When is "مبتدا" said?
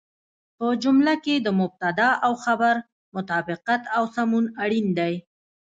1.59-2.09